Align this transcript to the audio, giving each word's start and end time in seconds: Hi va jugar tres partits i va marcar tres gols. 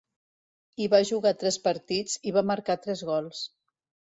Hi 0.83 0.87
va 0.93 1.01
jugar 1.09 1.33
tres 1.45 1.59
partits 1.67 2.17
i 2.31 2.33
va 2.39 2.45
marcar 2.53 2.79
tres 2.87 3.05
gols. 3.11 3.45